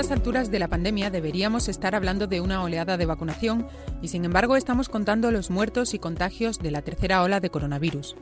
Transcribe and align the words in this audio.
estas 0.00 0.16
alturas 0.16 0.50
de 0.50 0.58
la 0.58 0.68
pandemia 0.68 1.10
deberíamos 1.10 1.68
estar 1.68 1.94
hablando 1.94 2.26
de 2.26 2.40
una 2.40 2.62
oleada 2.62 2.96
de 2.96 3.04
vacunación 3.04 3.66
y 4.00 4.08
sin 4.08 4.24
embargo 4.24 4.56
estamos 4.56 4.88
contando 4.88 5.30
los 5.30 5.50
muertos 5.50 5.92
y 5.92 5.98
contagios 5.98 6.58
de 6.58 6.70
la 6.70 6.80
tercera 6.80 7.22
ola 7.22 7.38
de 7.38 7.50
coronavirus. 7.50 8.16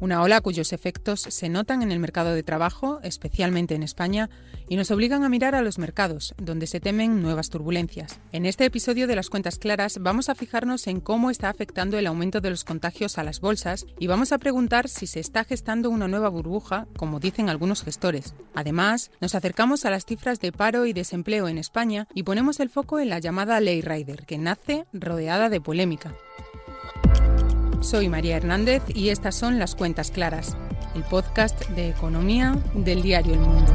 Una 0.00 0.22
ola 0.22 0.40
cuyos 0.40 0.72
efectos 0.72 1.20
se 1.20 1.48
notan 1.48 1.82
en 1.82 1.90
el 1.90 1.98
mercado 1.98 2.32
de 2.32 2.44
trabajo, 2.44 3.00
especialmente 3.02 3.74
en 3.74 3.82
España, 3.82 4.30
y 4.68 4.76
nos 4.76 4.90
obligan 4.92 5.24
a 5.24 5.28
mirar 5.28 5.56
a 5.56 5.62
los 5.62 5.78
mercados, 5.78 6.34
donde 6.36 6.68
se 6.68 6.78
temen 6.78 7.20
nuevas 7.20 7.48
turbulencias. 7.50 8.20
En 8.30 8.46
este 8.46 8.64
episodio 8.64 9.08
de 9.08 9.16
las 9.16 9.28
cuentas 9.28 9.58
claras 9.58 9.98
vamos 10.00 10.28
a 10.28 10.36
fijarnos 10.36 10.86
en 10.86 11.00
cómo 11.00 11.30
está 11.30 11.48
afectando 11.48 11.98
el 11.98 12.06
aumento 12.06 12.40
de 12.40 12.50
los 12.50 12.64
contagios 12.64 13.18
a 13.18 13.24
las 13.24 13.40
bolsas 13.40 13.86
y 13.98 14.06
vamos 14.06 14.30
a 14.30 14.38
preguntar 14.38 14.88
si 14.88 15.06
se 15.06 15.20
está 15.20 15.42
gestando 15.44 15.90
una 15.90 16.06
nueva 16.06 16.28
burbuja, 16.28 16.86
como 16.96 17.18
dicen 17.18 17.48
algunos 17.48 17.82
gestores. 17.82 18.34
Además, 18.54 19.10
nos 19.20 19.34
acercamos 19.34 19.84
a 19.84 19.90
las 19.90 20.04
cifras 20.06 20.38
de 20.38 20.52
paro 20.52 20.86
y 20.86 20.92
desempleo 20.92 21.48
en 21.48 21.58
España 21.58 22.06
y 22.14 22.22
ponemos 22.22 22.60
el 22.60 22.70
foco 22.70 23.00
en 23.00 23.08
la 23.08 23.18
llamada 23.18 23.60
Ley 23.60 23.80
Rider, 23.80 24.26
que 24.26 24.38
nace 24.38 24.86
rodeada 24.92 25.48
de 25.48 25.60
polémica. 25.60 26.14
Soy 27.80 28.08
María 28.08 28.36
Hernández 28.36 28.82
y 28.92 29.10
estas 29.10 29.36
son 29.36 29.60
Las 29.60 29.76
Cuentas 29.76 30.10
Claras, 30.10 30.56
el 30.96 31.04
podcast 31.04 31.64
de 31.70 31.88
economía 31.88 32.60
del 32.74 33.02
diario 33.02 33.34
El 33.34 33.40
Mundo. 33.40 33.72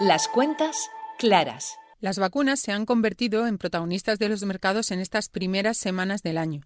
Las 0.00 0.26
Cuentas 0.26 0.88
Claras. 1.18 1.76
Las 2.00 2.18
vacunas 2.18 2.60
se 2.60 2.72
han 2.72 2.86
convertido 2.86 3.46
en 3.46 3.58
protagonistas 3.58 4.18
de 4.18 4.30
los 4.30 4.42
mercados 4.44 4.90
en 4.90 5.00
estas 5.00 5.28
primeras 5.28 5.76
semanas 5.76 6.22
del 6.22 6.38
año. 6.38 6.62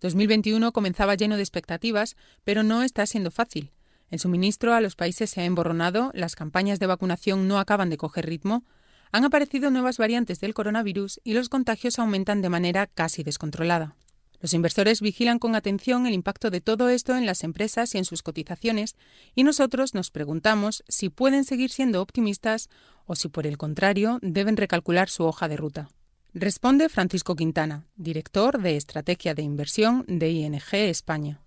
2021 0.00 0.70
comenzaba 0.70 1.16
lleno 1.16 1.34
de 1.34 1.42
expectativas, 1.42 2.16
pero 2.44 2.62
no 2.62 2.82
está 2.82 3.04
siendo 3.04 3.32
fácil. 3.32 3.72
El 4.10 4.20
suministro 4.20 4.74
a 4.74 4.80
los 4.80 4.94
países 4.94 5.28
se 5.28 5.40
ha 5.40 5.44
emborronado, 5.44 6.12
las 6.14 6.36
campañas 6.36 6.78
de 6.78 6.86
vacunación 6.86 7.48
no 7.48 7.58
acaban 7.58 7.90
de 7.90 7.96
coger 7.96 8.26
ritmo, 8.26 8.64
han 9.10 9.24
aparecido 9.24 9.72
nuevas 9.72 9.98
variantes 9.98 10.38
del 10.38 10.54
coronavirus 10.54 11.20
y 11.24 11.34
los 11.34 11.48
contagios 11.48 11.98
aumentan 11.98 12.42
de 12.42 12.48
manera 12.48 12.86
casi 12.86 13.24
descontrolada. 13.24 13.96
Los 14.40 14.54
inversores 14.54 15.00
vigilan 15.00 15.40
con 15.40 15.56
atención 15.56 16.06
el 16.06 16.14
impacto 16.14 16.50
de 16.50 16.60
todo 16.60 16.88
esto 16.88 17.16
en 17.16 17.26
las 17.26 17.42
empresas 17.42 17.94
y 17.94 17.98
en 17.98 18.04
sus 18.04 18.22
cotizaciones 18.22 18.94
y 19.34 19.42
nosotros 19.42 19.94
nos 19.94 20.10
preguntamos 20.10 20.84
si 20.86 21.08
pueden 21.08 21.44
seguir 21.44 21.70
siendo 21.70 22.00
optimistas 22.00 22.68
o 23.06 23.16
si 23.16 23.28
por 23.28 23.46
el 23.46 23.58
contrario 23.58 24.20
deben 24.22 24.56
recalcular 24.56 25.08
su 25.08 25.24
hoja 25.24 25.48
de 25.48 25.56
ruta. 25.56 25.88
Responde 26.34 26.88
Francisco 26.88 27.34
Quintana, 27.34 27.86
director 27.96 28.60
de 28.62 28.76
Estrategia 28.76 29.34
de 29.34 29.42
Inversión 29.42 30.04
de 30.06 30.30
ING 30.30 30.62
España. 30.72 31.40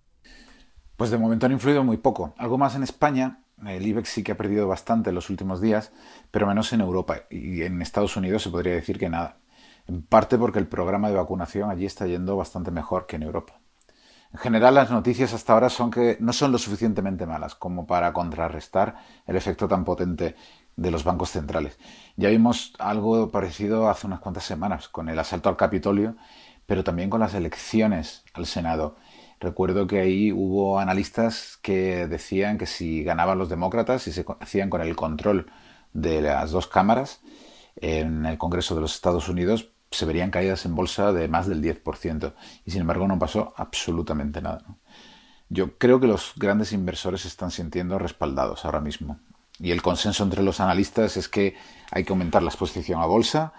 Pues 0.98 1.11
de 1.11 1.17
momento 1.17 1.45
han 1.45 1.53
influido 1.53 1.83
muy 1.83 1.98
poco. 1.98 2.33
Algo 2.38 2.58
más 2.58 2.76
en 2.76 2.83
España. 2.83 3.44
El 3.66 3.86
IBEX 3.86 4.09
sí 4.09 4.23
que 4.23 4.33
ha 4.33 4.38
perdido 4.38 4.67
bastante 4.67 5.09
en 5.09 5.16
los 5.16 5.30
últimos 5.30 5.61
días, 5.61 5.92
pero 6.31 6.48
menos 6.48 6.73
en 6.73 6.81
Europa. 6.81 7.22
Y 7.30 7.61
en 7.61 7.81
Estados 7.81 8.17
Unidos 8.17 8.44
se 8.44 8.50
podría 8.50 8.73
decir 8.73 8.98
que 8.98 9.08
nada 9.08 9.38
en 9.87 10.03
parte 10.03 10.37
porque 10.37 10.59
el 10.59 10.67
programa 10.67 11.09
de 11.09 11.15
vacunación 11.15 11.69
allí 11.69 11.85
está 11.85 12.07
yendo 12.07 12.37
bastante 12.37 12.71
mejor 12.71 13.05
que 13.07 13.15
en 13.15 13.23
Europa. 13.23 13.61
En 14.33 14.39
general, 14.39 14.75
las 14.75 14.89
noticias 14.89 15.33
hasta 15.33 15.53
ahora 15.53 15.69
son 15.69 15.91
que 15.91 16.17
no 16.21 16.31
son 16.31 16.53
lo 16.53 16.57
suficientemente 16.57 17.25
malas 17.25 17.53
como 17.53 17.85
para 17.85 18.13
contrarrestar 18.13 18.95
el 19.27 19.35
efecto 19.35 19.67
tan 19.67 19.83
potente 19.83 20.35
de 20.77 20.91
los 20.91 21.03
bancos 21.03 21.31
centrales. 21.31 21.77
Ya 22.15 22.29
vimos 22.29 22.73
algo 22.79 23.29
parecido 23.29 23.89
hace 23.89 24.07
unas 24.07 24.21
cuantas 24.21 24.45
semanas 24.45 24.87
con 24.87 25.09
el 25.09 25.19
asalto 25.19 25.49
al 25.49 25.57
Capitolio, 25.57 26.15
pero 26.65 26.83
también 26.85 27.09
con 27.09 27.19
las 27.19 27.33
elecciones 27.33 28.23
al 28.33 28.45
Senado. 28.45 28.95
Recuerdo 29.41 29.85
que 29.87 29.99
ahí 29.99 30.31
hubo 30.31 30.79
analistas 30.79 31.57
que 31.61 32.07
decían 32.07 32.57
que 32.57 32.67
si 32.67 33.03
ganaban 33.03 33.37
los 33.37 33.49
demócratas 33.49 34.07
y 34.07 34.13
se 34.13 34.25
hacían 34.39 34.69
con 34.69 34.81
el 34.81 34.95
control 34.95 35.52
de 35.93 36.21
las 36.21 36.52
dos 36.52 36.67
cámaras 36.67 37.21
en 37.76 38.26
el 38.26 38.37
Congreso 38.37 38.76
de 38.76 38.82
los 38.82 38.95
Estados 38.95 39.30
Unidos, 39.30 39.71
se 39.92 40.05
verían 40.05 40.32
caídas 40.32 40.65
en 40.65 40.76
bolsa 40.76 41.11
de 41.11 41.27
más 41.27 41.48
del 41.48 41.61
10%. 41.61 42.33
Y 42.65 42.71
sin 42.71 42.82
embargo 42.82 43.08
no 43.08 43.20
pasó 43.20 43.54
absolutamente 43.58 44.42
nada. 44.42 44.64
Yo 45.49 45.77
creo 45.77 45.99
que 45.99 46.08
los 46.08 46.33
grandes 46.37 46.71
inversores 46.71 47.21
se 47.21 47.27
están 47.27 47.52
sintiendo 47.52 47.99
respaldados 47.99 48.64
ahora 48.64 48.80
mismo. 48.80 49.20
Y 49.59 49.71
el 49.71 49.82
consenso 49.82 50.23
entre 50.23 50.43
los 50.43 50.59
analistas 50.59 51.17
es 51.17 51.27
que 51.27 51.55
hay 51.92 52.04
que 52.04 52.14
aumentar 52.14 52.42
la 52.42 52.49
exposición 52.49 53.02
a 53.02 53.05
bolsa, 53.05 53.54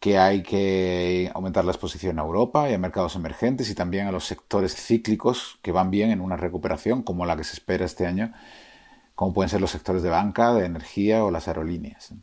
que 0.00 0.18
hay 0.18 0.42
que 0.42 1.30
aumentar 1.34 1.64
la 1.64 1.72
exposición 1.72 2.18
a 2.18 2.22
Europa 2.22 2.68
y 2.68 2.74
a 2.74 2.78
mercados 2.78 3.14
emergentes 3.14 3.70
y 3.70 3.74
también 3.74 4.06
a 4.06 4.12
los 4.12 4.24
sectores 4.24 4.74
cíclicos 4.74 5.58
que 5.62 5.70
van 5.70 5.90
bien 5.90 6.10
en 6.10 6.20
una 6.20 6.36
recuperación 6.36 7.02
como 7.02 7.24
la 7.26 7.36
que 7.36 7.44
se 7.44 7.54
espera 7.54 7.84
este 7.84 8.06
año, 8.06 8.32
como 9.14 9.32
pueden 9.32 9.48
ser 9.48 9.60
los 9.60 9.70
sectores 9.70 10.02
de 10.02 10.10
banca, 10.10 10.54
de 10.54 10.66
energía 10.66 11.24
o 11.24 11.30
las 11.30 11.46
aerolíneas. 11.46 12.14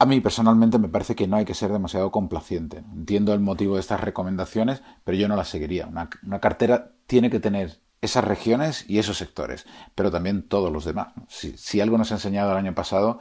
A 0.00 0.06
mí 0.06 0.20
personalmente 0.20 0.78
me 0.78 0.88
parece 0.88 1.16
que 1.16 1.26
no 1.26 1.36
hay 1.36 1.44
que 1.44 1.54
ser 1.54 1.72
demasiado 1.72 2.12
complaciente. 2.12 2.84
Entiendo 2.92 3.34
el 3.34 3.40
motivo 3.40 3.74
de 3.74 3.80
estas 3.80 4.00
recomendaciones, 4.00 4.82
pero 5.02 5.18
yo 5.18 5.26
no 5.26 5.34
las 5.34 5.48
seguiría. 5.48 5.86
Una, 5.86 6.08
cartera 6.40 6.92
tiene 7.06 7.30
que 7.30 7.40
tener 7.40 7.80
esas 8.00 8.22
regiones 8.22 8.84
y 8.88 9.00
esos 9.00 9.18
sectores, 9.18 9.66
pero 9.96 10.12
también 10.12 10.42
todos 10.42 10.72
los 10.72 10.84
demás. 10.84 11.08
Si, 11.28 11.56
si, 11.56 11.80
algo 11.80 11.98
nos 11.98 12.12
ha 12.12 12.14
enseñado 12.14 12.52
el 12.52 12.58
año 12.58 12.74
pasado 12.76 13.18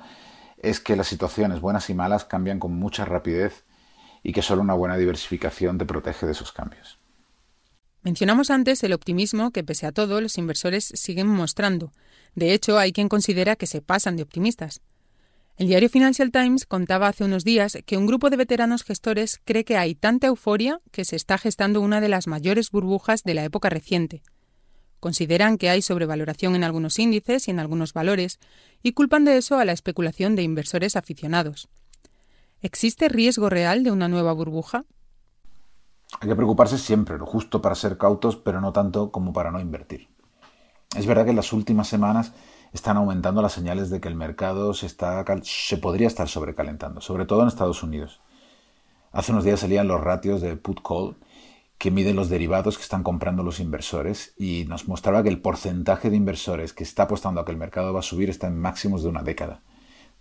es 0.61 0.79
que 0.79 0.95
las 0.95 1.07
situaciones 1.07 1.61
buenas 1.61 1.89
y 1.89 1.95
malas 1.95 2.25
cambian 2.25 2.59
con 2.59 2.73
mucha 2.73 3.05
rapidez 3.05 3.65
y 4.21 4.31
que 4.31 4.43
solo 4.43 4.61
una 4.61 4.75
buena 4.75 4.97
diversificación 4.97 5.79
te 5.79 5.85
protege 5.85 6.27
de 6.27 6.33
esos 6.33 6.51
cambios. 6.51 6.99
Mencionamos 8.03 8.51
antes 8.51 8.83
el 8.83 8.93
optimismo 8.93 9.51
que 9.51 9.63
pese 9.63 9.87
a 9.87 9.91
todo 9.91 10.21
los 10.21 10.37
inversores 10.37 10.91
siguen 10.93 11.27
mostrando. 11.27 11.91
De 12.35 12.53
hecho, 12.53 12.77
hay 12.77 12.93
quien 12.93 13.09
considera 13.09 13.55
que 13.55 13.65
se 13.65 13.81
pasan 13.81 14.15
de 14.15 14.23
optimistas. 14.23 14.81
El 15.57 15.69
diario 15.69 15.89
Financial 15.89 16.31
Times 16.31 16.67
contaba 16.67 17.07
hace 17.07 17.23
unos 17.23 17.43
días 17.43 17.79
que 17.87 17.97
un 17.97 18.05
grupo 18.05 18.29
de 18.29 18.37
veteranos 18.37 18.83
gestores 18.83 19.41
cree 19.43 19.65
que 19.65 19.75
hay 19.75 19.95
tanta 19.95 20.27
euforia 20.27 20.81
que 20.91 21.03
se 21.03 21.15
está 21.15 21.39
gestando 21.39 21.81
una 21.81 21.99
de 21.99 22.09
las 22.09 22.27
mayores 22.27 22.69
burbujas 22.69 23.23
de 23.23 23.33
la 23.33 23.43
época 23.43 23.71
reciente. 23.71 24.21
Consideran 24.99 25.57
que 25.57 25.71
hay 25.71 25.81
sobrevaloración 25.81 26.55
en 26.55 26.63
algunos 26.63 26.99
índices 26.99 27.47
y 27.47 27.51
en 27.51 27.59
algunos 27.59 27.93
valores 27.93 28.39
y 28.83 28.91
culpan 28.91 29.25
de 29.25 29.37
eso 29.37 29.57
a 29.57 29.65
la 29.65 29.71
especulación 29.71 30.35
de 30.35 30.43
inversores 30.43 30.95
aficionados. 30.95 31.69
¿Existe 32.61 33.09
riesgo 33.09 33.49
real 33.49 33.83
de 33.83 33.89
una 33.89 34.07
nueva 34.07 34.33
burbuja? 34.33 34.85
Hay 36.19 36.29
que 36.29 36.35
preocuparse 36.35 36.77
siempre, 36.77 37.17
lo 37.17 37.25
justo 37.25 37.63
para 37.63 37.73
ser 37.73 37.97
cautos, 37.97 38.35
pero 38.35 38.61
no 38.61 38.73
tanto 38.73 39.11
como 39.11 39.33
para 39.33 39.49
no 39.49 39.59
invertir. 39.59 40.07
Es 40.95 41.07
verdad 41.07 41.23
que 41.23 41.31
en 41.31 41.35
las 41.35 41.51
últimas 41.51 41.87
semanas 41.87 42.33
están 42.77 42.97
aumentando 42.97 43.41
las 43.41 43.53
señales 43.53 43.89
de 43.89 43.99
que 43.99 44.07
el 44.07 44.15
mercado 44.15 44.73
se, 44.73 44.85
está, 44.85 45.25
se 45.41 45.77
podría 45.77 46.07
estar 46.07 46.29
sobrecalentando, 46.29 47.01
sobre 47.01 47.25
todo 47.25 47.41
en 47.41 47.47
Estados 47.47 47.83
Unidos. 47.83 48.21
Hace 49.11 49.31
unos 49.31 49.43
días 49.43 49.59
salían 49.59 49.87
los 49.87 49.99
ratios 49.99 50.41
de 50.41 50.55
put 50.55 50.81
call 50.81 51.17
que 51.79 51.91
miden 51.91 52.15
los 52.15 52.29
derivados 52.29 52.77
que 52.77 52.83
están 52.83 53.03
comprando 53.03 53.43
los 53.43 53.59
inversores 53.59 54.33
y 54.37 54.65
nos 54.67 54.87
mostraba 54.87 55.23
que 55.23 55.29
el 55.29 55.41
porcentaje 55.41 56.09
de 56.09 56.17
inversores 56.17 56.73
que 56.73 56.83
está 56.83 57.03
apostando 57.03 57.41
a 57.41 57.45
que 57.45 57.51
el 57.51 57.57
mercado 57.57 57.93
va 57.93 57.99
a 57.99 58.03
subir 58.03 58.29
está 58.29 58.47
en 58.47 58.59
máximos 58.59 59.03
de 59.03 59.09
una 59.09 59.23
década. 59.23 59.61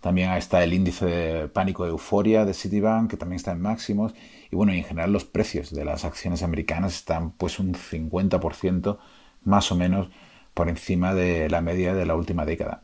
También 0.01 0.31
está 0.33 0.63
el 0.63 0.73
índice 0.73 1.05
de 1.05 1.47
pánico 1.49 1.83
de 1.83 1.91
euforia 1.91 2.45
de 2.45 2.53
Citibank, 2.53 3.09
que 3.09 3.17
también 3.17 3.37
está 3.37 3.51
en 3.51 3.61
máximos. 3.61 4.13
Y 4.51 4.55
bueno, 4.55 4.71
en 4.71 4.83
general 4.83 5.11
los 5.11 5.25
precios 5.25 5.71
de 5.71 5.85
las 5.85 6.05
acciones 6.05 6.43
americanas 6.43 6.95
están 6.95 7.31
pues 7.31 7.59
un 7.59 7.73
50% 7.73 8.97
más 9.43 9.71
o 9.71 9.75
menos 9.75 10.09
por 10.57 10.69
encima 10.69 11.13
de 11.13 11.49
la 11.51 11.61
media 11.61 11.93
de 11.93 12.07
la 12.07 12.15
última 12.15 12.43
década. 12.43 12.81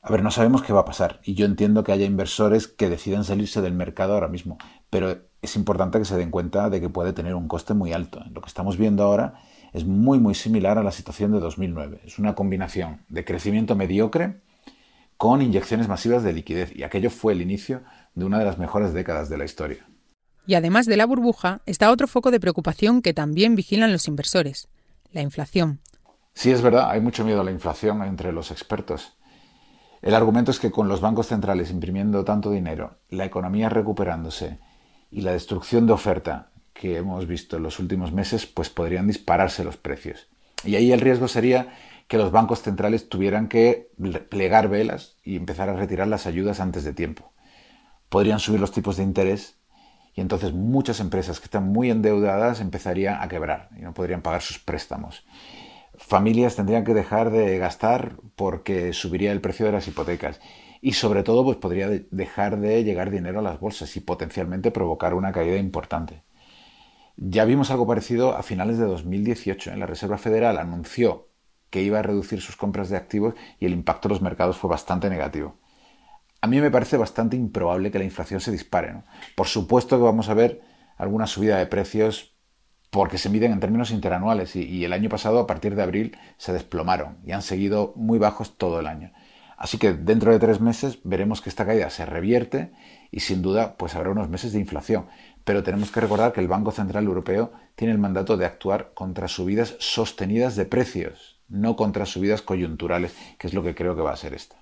A 0.00 0.10
ver, 0.10 0.22
no 0.22 0.30
sabemos 0.30 0.62
qué 0.62 0.72
va 0.72 0.80
a 0.80 0.84
pasar 0.86 1.20
y 1.22 1.34
yo 1.34 1.44
entiendo 1.44 1.84
que 1.84 1.92
haya 1.92 2.06
inversores 2.06 2.66
que 2.66 2.88
decidan 2.88 3.24
salirse 3.24 3.60
del 3.60 3.74
mercado 3.74 4.14
ahora 4.14 4.28
mismo, 4.28 4.56
pero 4.88 5.18
es 5.42 5.54
importante 5.54 5.98
que 5.98 6.06
se 6.06 6.16
den 6.16 6.30
cuenta 6.30 6.70
de 6.70 6.80
que 6.80 6.88
puede 6.88 7.12
tener 7.12 7.34
un 7.34 7.46
coste 7.46 7.74
muy 7.74 7.92
alto. 7.92 8.24
Lo 8.32 8.40
que 8.40 8.48
estamos 8.48 8.78
viendo 8.78 9.02
ahora 9.02 9.34
es 9.74 9.84
muy 9.84 10.18
muy 10.18 10.34
similar 10.34 10.78
a 10.78 10.82
la 10.82 10.92
situación 10.92 11.30
de 11.32 11.40
2009. 11.40 12.00
Es 12.06 12.18
una 12.18 12.34
combinación 12.34 13.02
de 13.10 13.26
crecimiento 13.26 13.76
mediocre 13.76 14.40
con 15.18 15.42
inyecciones 15.42 15.88
masivas 15.88 16.22
de 16.22 16.32
liquidez 16.32 16.74
y 16.74 16.84
aquello 16.84 17.10
fue 17.10 17.34
el 17.34 17.42
inicio 17.42 17.82
de 18.14 18.24
una 18.24 18.38
de 18.38 18.46
las 18.46 18.56
mejores 18.56 18.94
décadas 18.94 19.28
de 19.28 19.36
la 19.36 19.44
historia. 19.44 19.86
Y 20.46 20.54
además 20.54 20.86
de 20.86 20.96
la 20.96 21.04
burbuja, 21.04 21.60
está 21.66 21.90
otro 21.90 22.08
foco 22.08 22.30
de 22.30 22.40
preocupación 22.40 23.02
que 23.02 23.12
también 23.12 23.56
vigilan 23.56 23.92
los 23.92 24.08
inversores, 24.08 24.68
la 25.12 25.20
inflación. 25.20 25.80
Sí, 26.34 26.50
es 26.50 26.62
verdad, 26.62 26.90
hay 26.90 27.00
mucho 27.00 27.24
miedo 27.24 27.40
a 27.40 27.44
la 27.44 27.52
inflación 27.52 28.02
entre 28.02 28.32
los 28.32 28.50
expertos. 28.50 29.16
El 30.02 30.14
argumento 30.14 30.50
es 30.50 30.58
que 30.58 30.72
con 30.72 30.88
los 30.88 31.00
bancos 31.00 31.28
centrales 31.28 31.70
imprimiendo 31.70 32.24
tanto 32.24 32.50
dinero, 32.50 32.98
la 33.08 33.24
economía 33.24 33.68
recuperándose 33.68 34.58
y 35.10 35.22
la 35.22 35.32
destrucción 35.32 35.86
de 35.86 35.92
oferta 35.92 36.50
que 36.74 36.96
hemos 36.96 37.26
visto 37.26 37.56
en 37.56 37.62
los 37.62 37.78
últimos 37.78 38.12
meses, 38.12 38.46
pues 38.46 38.68
podrían 38.68 39.06
dispararse 39.06 39.64
los 39.64 39.76
precios. 39.76 40.26
Y 40.64 40.74
ahí 40.74 40.92
el 40.92 41.00
riesgo 41.00 41.28
sería 41.28 41.72
que 42.08 42.18
los 42.18 42.32
bancos 42.32 42.62
centrales 42.62 43.08
tuvieran 43.08 43.48
que 43.48 43.92
plegar 44.28 44.68
velas 44.68 45.16
y 45.22 45.36
empezar 45.36 45.68
a 45.68 45.76
retirar 45.76 46.08
las 46.08 46.26
ayudas 46.26 46.58
antes 46.58 46.82
de 46.84 46.92
tiempo. 46.92 47.32
Podrían 48.08 48.40
subir 48.40 48.60
los 48.60 48.72
tipos 48.72 48.96
de 48.96 49.04
interés 49.04 49.56
y 50.14 50.20
entonces 50.20 50.52
muchas 50.52 50.98
empresas 51.00 51.38
que 51.38 51.44
están 51.44 51.68
muy 51.68 51.90
endeudadas 51.90 52.60
empezarían 52.60 53.22
a 53.22 53.28
quebrar 53.28 53.70
y 53.78 53.82
no 53.82 53.94
podrían 53.94 54.20
pagar 54.20 54.42
sus 54.42 54.58
préstamos 54.58 55.24
familias 55.98 56.56
tendrían 56.56 56.84
que 56.84 56.94
dejar 56.94 57.30
de 57.30 57.58
gastar 57.58 58.16
porque 58.36 58.92
subiría 58.92 59.32
el 59.32 59.40
precio 59.40 59.66
de 59.66 59.72
las 59.72 59.88
hipotecas 59.88 60.40
y 60.80 60.92
sobre 60.92 61.22
todo 61.22 61.44
pues 61.44 61.56
podría 61.56 61.88
dejar 61.88 62.58
de 62.60 62.84
llegar 62.84 63.10
dinero 63.10 63.38
a 63.38 63.42
las 63.42 63.60
bolsas 63.60 63.96
y 63.96 64.00
potencialmente 64.00 64.70
provocar 64.70 65.14
una 65.14 65.32
caída 65.32 65.56
importante. 65.56 66.22
Ya 67.16 67.44
vimos 67.44 67.70
algo 67.70 67.86
parecido 67.86 68.36
a 68.36 68.42
finales 68.42 68.76
de 68.76 68.84
2018. 68.86 69.70
En 69.70 69.80
la 69.80 69.86
Reserva 69.86 70.18
Federal 70.18 70.58
anunció 70.58 71.28
que 71.70 71.82
iba 71.82 72.00
a 72.00 72.02
reducir 72.02 72.40
sus 72.40 72.56
compras 72.56 72.90
de 72.90 72.96
activos 72.96 73.34
y 73.58 73.66
el 73.66 73.72
impacto 73.72 74.08
en 74.08 74.12
los 74.12 74.22
mercados 74.22 74.58
fue 74.58 74.68
bastante 74.68 75.08
negativo. 75.08 75.56
A 76.40 76.46
mí 76.46 76.60
me 76.60 76.70
parece 76.70 76.96
bastante 76.96 77.36
improbable 77.36 77.90
que 77.90 77.98
la 77.98 78.04
inflación 78.04 78.40
se 78.40 78.52
dispare. 78.52 79.02
Por 79.36 79.46
supuesto 79.46 79.96
que 79.96 80.04
vamos 80.04 80.28
a 80.28 80.34
ver 80.34 80.60
alguna 80.98 81.26
subida 81.26 81.56
de 81.58 81.66
precios 81.66 82.33
porque 82.94 83.18
se 83.18 83.28
miden 83.28 83.50
en 83.50 83.58
términos 83.58 83.90
interanuales 83.90 84.54
y, 84.54 84.84
el 84.84 84.92
año 84.92 85.08
pasado 85.08 85.40
a 85.40 85.48
partir 85.48 85.74
de 85.74 85.82
abril 85.82 86.16
se 86.36 86.52
desplomaron 86.52 87.18
y 87.26 87.32
han 87.32 87.42
seguido 87.42 87.92
muy 87.96 88.20
bajos 88.20 88.56
todo 88.56 88.78
el 88.78 88.86
año. 88.86 89.10
Así 89.56 89.78
que 89.78 89.94
dentro 89.94 90.30
de 90.30 90.38
tres 90.38 90.60
meses 90.60 91.00
veremos 91.02 91.40
que 91.40 91.48
esta 91.48 91.66
caída 91.66 91.90
se 91.90 92.06
revierte 92.06 92.70
y 93.10 93.18
sin 93.18 93.42
duda 93.42 93.74
pues 93.76 93.96
habrá 93.96 94.10
unos 94.10 94.28
meses 94.28 94.52
de 94.52 94.60
inflación. 94.60 95.06
Pero 95.42 95.64
tenemos 95.64 95.90
que 95.90 96.02
recordar 96.02 96.32
que 96.32 96.40
el 96.40 96.46
Banco 96.46 96.70
Central 96.70 97.06
Europeo 97.06 97.50
tiene 97.74 97.92
el 97.92 97.98
mandato 97.98 98.36
de 98.36 98.46
actuar 98.46 98.92
contra 98.94 99.26
subidas 99.26 99.74
sostenidas 99.80 100.54
de 100.54 100.64
precios, 100.64 101.40
no 101.48 101.74
contra 101.74 102.06
subidas 102.06 102.42
coyunturales, 102.42 103.12
que 103.38 103.48
es 103.48 103.54
lo 103.54 103.64
que 103.64 103.74
creo 103.74 103.96
que 103.96 104.02
va 104.02 104.12
a 104.12 104.16
ser 104.16 104.34
esta. 104.34 104.54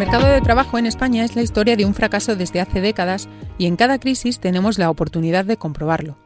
Mercado 0.00 0.28
de 0.28 0.40
trabajo 0.40 0.78
en 0.78 0.86
España 0.86 1.26
es 1.26 1.36
la 1.36 1.42
historia 1.42 1.76
de 1.76 1.84
un 1.84 1.92
fracaso 1.92 2.34
desde 2.34 2.62
hace 2.62 2.80
décadas 2.80 3.28
y 3.58 3.66
en 3.66 3.76
cada 3.76 3.98
crisis 3.98 4.40
tenemos 4.40 4.78
la 4.78 4.88
oportunidad 4.88 5.44
de 5.44 5.58
comprobarlo. 5.58 6.16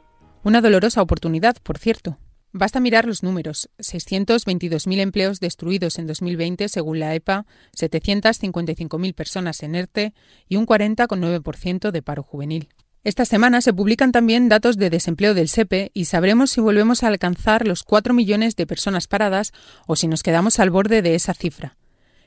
Una 0.44 0.60
dolorosa 0.60 1.02
oportunidad, 1.02 1.56
por 1.60 1.78
cierto. 1.78 2.20
Basta 2.52 2.78
mirar 2.78 3.04
los 3.04 3.24
números. 3.24 3.68
622.000 3.78 5.00
empleos 5.00 5.40
destruidos 5.40 5.98
en 5.98 6.06
2020 6.06 6.68
según 6.68 7.00
la 7.00 7.16
EPA, 7.16 7.46
755.000 7.76 9.12
personas 9.12 9.60
en 9.64 9.74
ERTE 9.74 10.14
y 10.48 10.54
un 10.54 10.66
40,9% 10.66 11.90
de 11.90 12.00
paro 12.00 12.22
juvenil. 12.22 12.68
Esta 13.02 13.24
semana 13.24 13.60
se 13.60 13.72
publican 13.72 14.12
también 14.12 14.48
datos 14.48 14.76
de 14.76 14.88
desempleo 14.88 15.34
del 15.34 15.48
SEPE 15.48 15.90
y 15.94 16.04
sabremos 16.04 16.52
si 16.52 16.60
volvemos 16.60 17.02
a 17.02 17.08
alcanzar 17.08 17.66
los 17.66 17.82
4 17.82 18.14
millones 18.14 18.54
de 18.54 18.68
personas 18.68 19.08
paradas 19.08 19.52
o 19.88 19.96
si 19.96 20.06
nos 20.06 20.22
quedamos 20.22 20.60
al 20.60 20.70
borde 20.70 21.02
de 21.02 21.16
esa 21.16 21.34
cifra. 21.34 21.76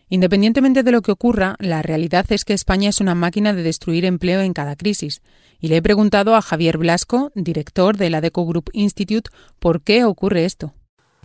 Independientemente 0.09 0.83
de 0.83 0.92
lo 0.92 1.01
que 1.01 1.12
ocurra, 1.12 1.56
la 1.59 1.81
realidad 1.81 2.25
es 2.30 2.45
que 2.45 2.54
España 2.54 2.89
es 2.89 3.01
una 3.01 3.13
máquina 3.13 3.54
de 3.54 3.62
destruir 3.62 4.06
empleo 4.06 4.39
en 4.39 4.54
cada 4.54 4.77
crisis. 4.77 5.21
Y 5.59 5.68
le 5.68 5.77
he 5.77 5.81
preguntado 5.81 6.36
a 6.36 6.42
Javier 6.42 6.77
Blasco, 6.77 7.31
director 7.36 7.98
de 7.98 8.09
la 8.09 8.21
Deco 8.21 8.45
Group 8.45 8.69
Institute, 8.71 9.30
por 9.59 9.81
qué 9.81 10.06
ocurre 10.06 10.45
esto. 10.45 10.74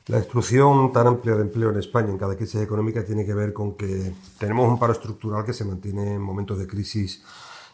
La 0.07 0.17
destrucción 0.17 0.93
tan 0.93 1.07
amplia 1.07 1.37
de 1.37 1.43
empleo 1.43 1.71
en 1.71 1.79
España 1.79 2.11
en 2.11 2.19
cada 2.19 2.37
crisis 2.37 2.61
económica 2.61 3.05
tiene 3.05 3.25
que 3.25 3.35
ver 3.35 3.53
con 3.53 3.77
que 3.77 4.13
tenemos 4.37 4.69
un 4.69 4.81
paro 4.81 4.95
estructural 4.95 5.45
que 5.45 5.53
se 5.53 5.65
mantiene 5.65 6.15
en 6.15 6.21
momentos 6.21 6.59
de 6.59 6.67
crisis, 6.67 7.23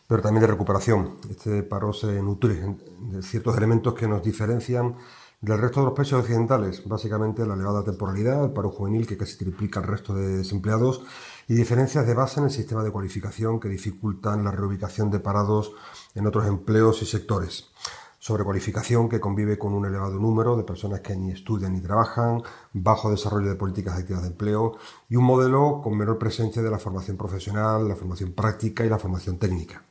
pero 0.06 0.20
también 0.20 0.42
de 0.42 0.48
recuperación. 0.48 1.16
Este 1.30 1.62
paro 1.62 1.94
se 1.94 2.20
nutre 2.20 2.76
de 3.12 3.22
ciertos 3.22 3.56
elementos 3.56 3.94
que 3.94 4.06
nos 4.06 4.22
diferencian 4.22 4.94
del 5.40 5.58
resto 5.58 5.80
de 5.80 5.86
los 5.86 5.94
países 5.94 6.14
occidentales, 6.14 6.82
básicamente 6.86 7.46
la 7.46 7.54
elevada 7.54 7.84
temporalidad, 7.84 8.44
el 8.44 8.50
paro 8.50 8.70
juvenil 8.70 9.06
que 9.06 9.16
casi 9.16 9.38
triplica 9.38 9.78
el 9.78 9.86
resto 9.86 10.12
de 10.12 10.38
desempleados 10.38 11.02
y 11.46 11.54
diferencias 11.54 12.06
de 12.06 12.14
base 12.14 12.40
en 12.40 12.46
el 12.46 12.50
sistema 12.50 12.82
de 12.82 12.90
cualificación 12.90 13.60
que 13.60 13.68
dificultan 13.68 14.42
la 14.42 14.50
reubicación 14.50 15.10
de 15.10 15.20
parados 15.20 15.72
en 16.16 16.26
otros 16.26 16.46
empleos 16.46 17.02
y 17.02 17.06
sectores. 17.06 17.70
Sobrecualificación 18.18 19.08
que 19.08 19.20
convive 19.20 19.58
con 19.58 19.74
un 19.74 19.86
elevado 19.86 20.18
número 20.18 20.56
de 20.56 20.64
personas 20.64 21.00
que 21.00 21.16
ni 21.16 21.30
estudian 21.30 21.72
ni 21.72 21.80
trabajan, 21.80 22.42
bajo 22.72 23.08
desarrollo 23.08 23.48
de 23.48 23.54
políticas 23.54 23.96
activas 23.96 24.22
de 24.22 24.28
empleo 24.28 24.76
y 25.08 25.14
un 25.14 25.24
modelo 25.24 25.80
con 25.84 25.96
menor 25.96 26.18
presencia 26.18 26.62
de 26.62 26.70
la 26.70 26.80
formación 26.80 27.16
profesional, 27.16 27.86
la 27.86 27.94
formación 27.94 28.32
práctica 28.32 28.84
y 28.84 28.88
la 28.88 28.98
formación 28.98 29.38
técnica. 29.38 29.84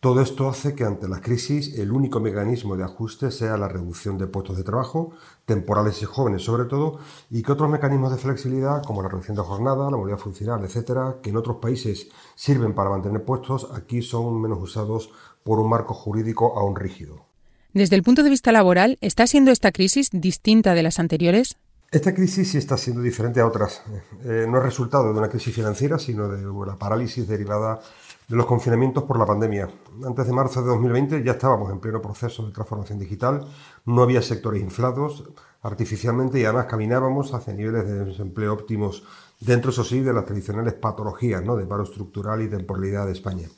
Todo 0.00 0.20
esto 0.20 0.48
hace 0.48 0.76
que 0.76 0.84
ante 0.84 1.08
la 1.08 1.20
crisis 1.20 1.76
el 1.76 1.90
único 1.90 2.20
mecanismo 2.20 2.76
de 2.76 2.84
ajuste 2.84 3.32
sea 3.32 3.56
la 3.56 3.66
reducción 3.66 4.16
de 4.16 4.28
puestos 4.28 4.56
de 4.56 4.62
trabajo, 4.62 5.10
temporales 5.44 6.00
y 6.02 6.04
jóvenes 6.04 6.42
sobre 6.42 6.66
todo, 6.66 7.00
y 7.30 7.42
que 7.42 7.50
otros 7.50 7.68
mecanismos 7.68 8.12
de 8.12 8.18
flexibilidad 8.18 8.80
como 8.84 9.02
la 9.02 9.08
reducción 9.08 9.36
de 9.36 9.42
jornada, 9.42 9.90
la 9.90 9.96
movilidad 9.96 10.20
funcional, 10.20 10.62
etcétera, 10.62 11.16
que 11.20 11.30
en 11.30 11.36
otros 11.36 11.56
países 11.56 12.06
sirven 12.36 12.74
para 12.74 12.90
mantener 12.90 13.24
puestos, 13.24 13.68
aquí 13.74 14.00
son 14.00 14.40
menos 14.40 14.60
usados 14.62 15.10
por 15.42 15.58
un 15.58 15.68
marco 15.68 15.94
jurídico 15.94 16.56
aún 16.56 16.76
rígido. 16.76 17.26
Desde 17.74 17.96
el 17.96 18.04
punto 18.04 18.22
de 18.22 18.30
vista 18.30 18.52
laboral, 18.52 18.98
¿está 19.00 19.26
siendo 19.26 19.50
esta 19.50 19.72
crisis 19.72 20.10
distinta 20.12 20.74
de 20.74 20.84
las 20.84 21.00
anteriores? 21.00 21.56
Esta 21.90 22.14
crisis 22.14 22.50
sí 22.50 22.58
está 22.58 22.76
siendo 22.76 23.00
diferente 23.00 23.40
a 23.40 23.46
otras. 23.46 23.82
Eh, 24.22 24.46
no 24.46 24.58
es 24.58 24.62
resultado 24.62 25.12
de 25.12 25.18
una 25.18 25.28
crisis 25.28 25.54
financiera, 25.54 25.98
sino 25.98 26.28
de 26.28 26.46
una 26.46 26.76
parálisis 26.76 27.26
derivada 27.26 27.80
de 28.28 28.36
los 28.36 28.44
confinamientos 28.44 29.04
por 29.04 29.18
la 29.18 29.24
pandemia. 29.24 29.70
Antes 30.06 30.26
de 30.26 30.32
marzo 30.34 30.60
de 30.60 30.68
2020 30.68 31.24
ya 31.24 31.32
estábamos 31.32 31.72
en 31.72 31.80
pleno 31.80 32.02
proceso 32.02 32.46
de 32.46 32.52
transformación 32.52 32.98
digital, 32.98 33.46
no 33.86 34.02
había 34.02 34.20
sectores 34.20 34.62
inflados 34.62 35.24
artificialmente 35.62 36.38
y 36.38 36.44
además 36.44 36.66
caminábamos 36.66 37.32
hacia 37.32 37.54
niveles 37.54 37.86
de 37.86 38.04
desempleo 38.04 38.52
óptimos 38.52 39.02
dentro, 39.40 39.70
eso 39.70 39.82
sí, 39.82 40.00
de 40.00 40.12
las 40.12 40.26
tradicionales 40.26 40.74
patologías 40.74 41.42
de 41.42 41.66
paro 41.66 41.84
estructural 41.84 42.42
y 42.42 42.48
temporalidad 42.48 43.06
de 43.06 43.12
España. 43.12 43.48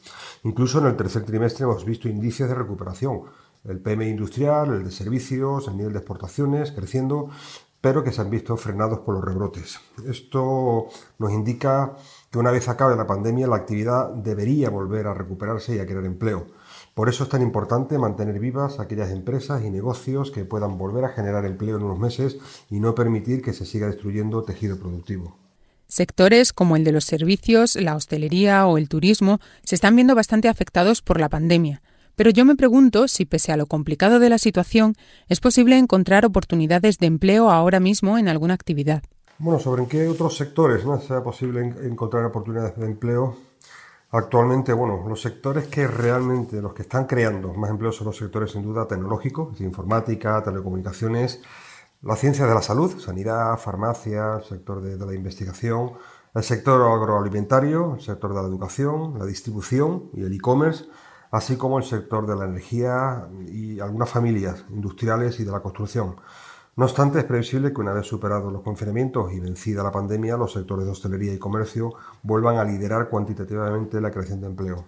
Incluso 0.44 0.78
en 0.78 0.86
el 0.86 0.96
tercer 0.96 1.24
trimestre 1.24 1.64
hemos 1.64 1.84
visto 1.84 2.08
indicios 2.08 2.48
de 2.48 2.54
recuperación. 2.54 3.22
El 3.64 3.80
PMI 3.80 4.08
industrial, 4.08 4.72
el 4.72 4.84
de 4.84 4.90
servicios, 4.90 5.68
el 5.68 5.76
nivel 5.76 5.92
de 5.92 5.98
exportaciones 5.98 6.72
creciendo, 6.72 7.28
pero 7.80 8.04
que 8.04 8.12
se 8.12 8.20
han 8.20 8.30
visto 8.30 8.56
frenados 8.56 9.00
por 9.00 9.14
los 9.14 9.24
rebrotes. 9.24 9.80
Esto 10.06 10.88
nos 11.18 11.32
indica 11.32 11.96
que 12.30 12.38
una 12.38 12.50
vez 12.50 12.68
acabe 12.68 12.96
la 12.96 13.06
pandemia 13.06 13.46
la 13.46 13.56
actividad 13.56 14.10
debería 14.10 14.70
volver 14.70 15.06
a 15.06 15.14
recuperarse 15.14 15.76
y 15.76 15.78
a 15.78 15.86
crear 15.86 16.04
empleo. 16.04 16.46
Por 16.94 17.08
eso 17.08 17.24
es 17.24 17.30
tan 17.30 17.40
importante 17.42 17.98
mantener 17.98 18.38
vivas 18.38 18.78
aquellas 18.78 19.10
empresas 19.10 19.64
y 19.64 19.70
negocios 19.70 20.30
que 20.30 20.44
puedan 20.44 20.76
volver 20.76 21.04
a 21.04 21.10
generar 21.10 21.46
empleo 21.46 21.76
en 21.76 21.84
unos 21.84 21.98
meses 21.98 22.38
y 22.68 22.80
no 22.80 22.94
permitir 22.94 23.42
que 23.42 23.52
se 23.52 23.64
siga 23.64 23.86
destruyendo 23.86 24.42
tejido 24.42 24.78
productivo. 24.78 25.36
Sectores 25.86 26.52
como 26.52 26.76
el 26.76 26.84
de 26.84 26.92
los 26.92 27.04
servicios, 27.04 27.74
la 27.74 27.96
hostelería 27.96 28.66
o 28.66 28.78
el 28.78 28.88
turismo 28.88 29.40
se 29.64 29.74
están 29.74 29.96
viendo 29.96 30.14
bastante 30.14 30.48
afectados 30.48 31.02
por 31.02 31.18
la 31.18 31.28
pandemia. 31.28 31.82
Pero 32.16 32.30
yo 32.30 32.44
me 32.44 32.56
pregunto 32.56 33.08
si, 33.08 33.24
pese 33.24 33.52
a 33.52 33.56
lo 33.56 33.66
complicado 33.66 34.18
de 34.18 34.30
la 34.30 34.38
situación, 34.38 34.94
es 35.28 35.40
posible 35.40 35.78
encontrar 35.78 36.24
oportunidades 36.24 36.98
de 36.98 37.06
empleo 37.06 37.50
ahora 37.50 37.80
mismo 37.80 38.18
en 38.18 38.28
alguna 38.28 38.54
actividad. 38.54 39.02
Bueno, 39.38 39.58
sobre 39.58 39.82
en 39.84 39.88
qué 39.88 40.06
otros 40.06 40.36
sectores 40.36 40.82
sea 41.06 41.22
posible 41.22 41.60
encontrar 41.82 42.24
oportunidades 42.26 42.76
de 42.76 42.84
empleo. 42.84 43.36
Actualmente, 44.10 44.72
bueno, 44.72 45.04
los 45.08 45.22
sectores 45.22 45.68
que 45.68 45.86
realmente, 45.86 46.60
los 46.60 46.74
que 46.74 46.82
están 46.82 47.06
creando 47.06 47.54
más 47.54 47.70
empleo 47.70 47.92
son 47.92 48.08
los 48.08 48.16
sectores 48.16 48.50
sin 48.50 48.62
duda 48.62 48.86
tecnológicos, 48.86 49.58
informática, 49.60 50.42
telecomunicaciones, 50.42 51.40
la 52.02 52.16
ciencia 52.16 52.46
de 52.46 52.54
la 52.54 52.60
salud, 52.60 52.98
sanidad, 52.98 53.56
farmacia, 53.56 54.40
sector 54.46 54.82
de 54.82 54.98
la 54.98 55.14
investigación, 55.14 55.92
el 56.34 56.42
sector 56.42 56.80
agroalimentario, 56.80 57.94
el 57.94 58.00
sector 58.02 58.34
de 58.34 58.42
la 58.42 58.48
educación, 58.48 59.18
la 59.18 59.26
distribución 59.26 60.10
y 60.12 60.22
el 60.22 60.32
e-commerce, 60.32 60.84
así 61.30 61.56
como 61.56 61.78
el 61.78 61.84
sector 61.84 62.26
de 62.26 62.36
la 62.36 62.44
energía 62.44 63.28
y 63.48 63.80
algunas 63.80 64.10
familias 64.10 64.64
industriales 64.70 65.38
y 65.40 65.44
de 65.44 65.52
la 65.52 65.60
construcción. 65.60 66.16
No 66.76 66.84
obstante, 66.84 67.18
es 67.18 67.24
previsible 67.24 67.72
que 67.72 67.80
una 67.80 67.92
vez 67.92 68.06
superados 68.06 68.52
los 68.52 68.62
confinamientos 68.62 69.32
y 69.32 69.40
vencida 69.40 69.82
la 69.82 69.90
pandemia, 69.90 70.36
los 70.36 70.52
sectores 70.52 70.86
de 70.86 70.92
hostelería 70.92 71.34
y 71.34 71.38
comercio 71.38 71.92
vuelvan 72.22 72.56
a 72.56 72.64
liderar 72.64 73.08
cuantitativamente 73.08 74.00
la 74.00 74.10
creación 74.10 74.40
de 74.40 74.46
empleo. 74.46 74.84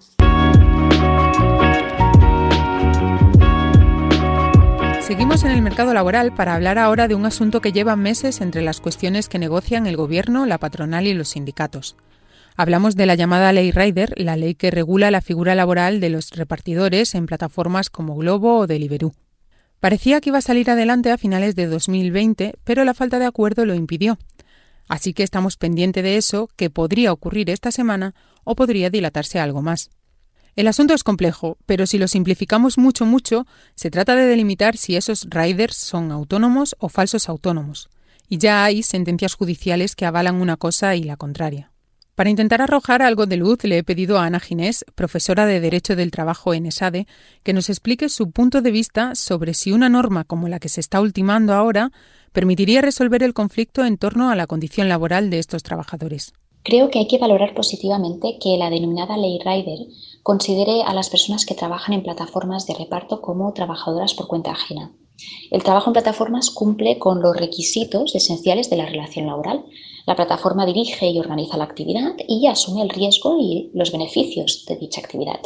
Seguimos 5.01 5.45
en 5.45 5.51
el 5.51 5.61
mercado 5.61 5.93
laboral 5.93 6.33
para 6.33 6.55
hablar 6.55 6.79
ahora 6.79 7.09
de 7.09 7.15
un 7.15 7.27
asunto 7.27 7.61
que 7.61 7.73
lleva 7.73 7.97
meses 7.97 8.41
entre 8.41 8.63
las 8.63 8.81
cuestiones 8.81 9.29
que 9.29 9.39
negocian 9.39 9.87
el 9.87 9.97
Gobierno, 9.97 10.47
la 10.47 10.59
patronal 10.59 11.07
y 11.07 11.13
los 11.13 11.31
sindicatos. 11.31 11.97
Hablamos 12.57 12.97
de 12.97 13.07
la 13.07 13.15
llamada 13.15 13.53
Ley 13.53 13.71
Rider, 13.71 14.13
la 14.19 14.37
ley 14.37 14.55
que 14.55 14.71
regula 14.71 15.11
la 15.11 15.23
figura 15.23 15.55
laboral 15.55 16.01
de 16.01 16.11
los 16.11 16.31
repartidores 16.31 17.15
en 17.15 17.27
plataformas 17.27 17.89
como 17.89 18.15
Globo 18.17 18.59
o 18.59 18.67
Deliveroo. 18.67 19.15
Parecía 19.81 20.21
que 20.21 20.31
iba 20.31 20.39
a 20.39 20.43
salir 20.43 20.71
adelante 20.71 21.11
a 21.11 21.19
finales 21.19 21.57
de 21.57 21.67
2020, 21.67 22.55
pero 22.63 22.85
la 22.85 22.95
falta 22.95 23.19
de 23.19 23.25
acuerdo 23.25 23.65
lo 23.65 23.75
impidió. 23.75 24.19
Así 24.87 25.15
que 25.15 25.23
estamos 25.23 25.57
pendientes 25.57 26.05
de 26.05 26.17
eso, 26.17 26.51
que 26.55 26.71
podría 26.71 27.13
ocurrir 27.13 27.49
esta 27.49 27.73
semana 27.73 28.15
o 28.45 28.55
podría 28.55 28.91
dilatarse 28.91 29.41
algo 29.41 29.63
más. 29.63 29.91
El 30.55 30.69
asunto 30.69 30.93
es 30.93 31.03
complejo, 31.03 31.57
pero 31.65 31.87
si 31.87 31.97
lo 31.97 32.07
simplificamos 32.07 32.77
mucho, 32.77 33.07
mucho, 33.07 33.47
se 33.75 33.91
trata 33.91 34.15
de 34.15 34.27
delimitar 34.27 34.77
si 34.77 34.97
esos 34.97 35.27
riders 35.31 35.77
son 35.77 36.13
autónomos 36.13 36.77
o 36.79 36.91
falsos 36.91 37.31
autónomos. 37.31 37.89
Y 38.29 38.37
ya 38.37 38.63
hay 38.63 38.83
sentencias 38.83 39.35
judiciales 39.35 39.97
que 39.97 40.05
avalan 40.05 40.41
una 40.41 40.59
cosa 40.59 40.95
y 40.95 41.05
la 41.05 41.17
contraria. 41.17 41.72
Para 42.15 42.29
intentar 42.29 42.61
arrojar 42.61 43.01
algo 43.01 43.25
de 43.25 43.39
luz, 43.39 43.65
le 43.65 43.79
he 43.79 43.85
pedido 43.85 44.19
a 44.19 44.27
Ana 44.27 44.39
Ginés, 44.39 44.85
profesora 44.95 45.47
de 45.47 45.61
Derecho 45.61 45.97
del 45.97 46.11
Trabajo 46.11 46.53
en 46.53 46.67
ESADE, 46.67 47.07
que 47.43 47.55
nos 47.55 47.71
explique 47.71 48.11
su 48.11 48.31
punto 48.31 48.61
de 48.61 48.71
vista 48.71 49.15
sobre 49.15 49.55
si 49.55 49.73
una 49.73 49.89
norma 49.89 50.25
como 50.25 50.49
la 50.49 50.61
que 50.61 50.69
se 50.69 50.81
está 50.81 51.01
ultimando 51.01 51.55
ahora 51.55 51.91
permitiría 52.33 52.83
resolver 52.83 53.23
el 53.23 53.33
conflicto 53.33 53.85
en 53.87 53.97
torno 53.97 54.29
a 54.29 54.37
la 54.37 54.47
condición 54.47 54.91
laboral 54.91 55.31
de 55.31 55.39
estos 55.39 55.63
trabajadores. 55.63 56.35
Creo 56.65 56.91
que 56.91 56.99
hay 56.99 57.09
que 57.09 57.19
valorar 57.19 57.55
positivamente 57.55 58.37
que 58.41 58.59
la 58.59 58.69
denominada 58.69 59.17
ley 59.17 59.41
Rider 59.43 59.79
considere 60.23 60.83
a 60.83 60.93
las 60.93 61.09
personas 61.09 61.47
que 61.47 61.55
trabajan 61.55 61.95
en 61.95 62.03
plataformas 62.03 62.67
de 62.67 62.75
reparto 62.75 63.23
como 63.23 63.53
trabajadoras 63.55 64.13
por 64.13 64.29
cuenta 64.29 64.53
ajena. 64.53 64.93
El 65.51 65.63
trabajo 65.63 65.91
en 65.91 65.95
plataformas 65.95 66.51
cumple 66.51 66.99
con 66.99 67.23
los 67.23 67.37
requisitos 67.37 68.15
esenciales 68.15 68.71
de 68.71 68.77
la 68.77 68.87
relación 68.87 69.27
laboral. 69.27 69.65
La 70.07 70.17
plataforma 70.17 70.67
dirige 70.67 71.09
y 71.09 71.19
organiza 71.19 71.57
la 71.57 71.65
actividad 71.65 72.15
y 72.27 72.47
asume 72.47 72.83
el 72.83 72.91
riesgo 72.91 73.39
y 73.39 73.71
los 73.75 73.93
beneficios 73.93 74.65
de 74.67 74.77
dicha 74.77 75.01
actividad. 75.01 75.41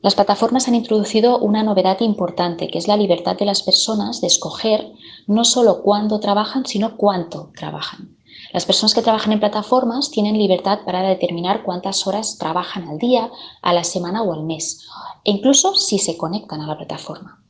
Las 0.00 0.16
plataformas 0.16 0.66
han 0.66 0.74
introducido 0.74 1.38
una 1.38 1.62
novedad 1.62 2.00
importante, 2.00 2.68
que 2.68 2.78
es 2.78 2.88
la 2.88 2.96
libertad 2.96 3.36
de 3.36 3.44
las 3.44 3.62
personas 3.62 4.20
de 4.20 4.26
escoger 4.26 4.92
no 5.28 5.44
solo 5.44 5.82
cuándo 5.82 6.18
trabajan, 6.18 6.66
sino 6.66 6.96
cuánto 6.96 7.52
trabajan. 7.56 8.16
Las 8.52 8.66
personas 8.66 8.94
que 8.94 9.02
trabajan 9.02 9.32
en 9.32 9.40
plataformas 9.40 10.10
tienen 10.10 10.36
libertad 10.36 10.80
para 10.84 11.02
determinar 11.02 11.62
cuántas 11.62 12.06
horas 12.06 12.36
trabajan 12.36 12.88
al 12.88 12.98
día, 12.98 13.30
a 13.62 13.72
la 13.72 13.84
semana 13.84 14.22
o 14.22 14.32
al 14.32 14.42
mes, 14.42 14.86
e 15.24 15.30
incluso 15.30 15.76
si 15.76 15.98
se 15.98 16.16
conectan 16.16 16.60
a 16.60 16.66
la 16.66 16.76
plataforma. 16.76 17.41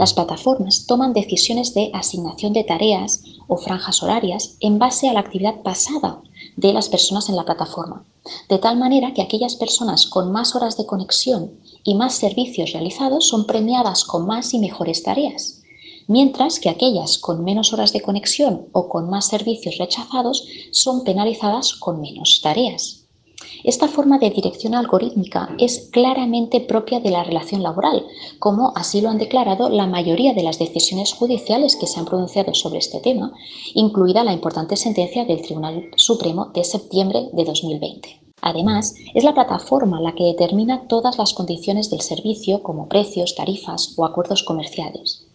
Las 0.00 0.14
plataformas 0.14 0.86
toman 0.86 1.12
decisiones 1.12 1.74
de 1.74 1.90
asignación 1.92 2.54
de 2.54 2.64
tareas 2.64 3.22
o 3.48 3.58
franjas 3.58 4.02
horarias 4.02 4.56
en 4.60 4.78
base 4.78 5.10
a 5.10 5.12
la 5.12 5.20
actividad 5.20 5.60
pasada 5.60 6.22
de 6.56 6.72
las 6.72 6.88
personas 6.88 7.28
en 7.28 7.36
la 7.36 7.44
plataforma, 7.44 8.06
de 8.48 8.56
tal 8.56 8.78
manera 8.78 9.12
que 9.12 9.20
aquellas 9.20 9.56
personas 9.56 10.06
con 10.06 10.32
más 10.32 10.56
horas 10.56 10.78
de 10.78 10.86
conexión 10.86 11.52
y 11.84 11.96
más 11.96 12.14
servicios 12.14 12.72
realizados 12.72 13.28
son 13.28 13.44
premiadas 13.44 14.04
con 14.04 14.24
más 14.26 14.54
y 14.54 14.58
mejores 14.58 15.02
tareas, 15.02 15.60
mientras 16.06 16.60
que 16.60 16.70
aquellas 16.70 17.18
con 17.18 17.44
menos 17.44 17.74
horas 17.74 17.92
de 17.92 18.00
conexión 18.00 18.68
o 18.72 18.88
con 18.88 19.10
más 19.10 19.26
servicios 19.26 19.76
rechazados 19.76 20.46
son 20.70 21.04
penalizadas 21.04 21.74
con 21.74 22.00
menos 22.00 22.40
tareas. 22.42 22.99
Esta 23.64 23.88
forma 23.88 24.18
de 24.18 24.30
dirección 24.30 24.74
algorítmica 24.74 25.54
es 25.58 25.90
claramente 25.92 26.60
propia 26.60 27.00
de 27.00 27.10
la 27.10 27.24
relación 27.24 27.62
laboral, 27.62 28.06
como 28.38 28.72
así 28.74 29.00
lo 29.00 29.10
han 29.10 29.18
declarado 29.18 29.68
la 29.68 29.86
mayoría 29.86 30.32
de 30.32 30.42
las 30.42 30.58
decisiones 30.58 31.12
judiciales 31.12 31.76
que 31.76 31.86
se 31.86 32.00
han 32.00 32.06
pronunciado 32.06 32.54
sobre 32.54 32.78
este 32.78 33.00
tema, 33.00 33.32
incluida 33.74 34.24
la 34.24 34.32
importante 34.32 34.76
sentencia 34.76 35.24
del 35.24 35.42
Tribunal 35.42 35.90
Supremo 35.96 36.46
de 36.54 36.64
septiembre 36.64 37.28
de 37.32 37.44
2020. 37.44 38.20
Además, 38.42 38.94
es 39.14 39.24
la 39.24 39.34
plataforma 39.34 40.00
la 40.00 40.14
que 40.14 40.24
determina 40.24 40.88
todas 40.88 41.18
las 41.18 41.34
condiciones 41.34 41.90
del 41.90 42.00
servicio, 42.00 42.62
como 42.62 42.88
precios, 42.88 43.34
tarifas 43.34 43.94
o 43.98 44.06
acuerdos 44.06 44.42
comerciales. 44.42 45.26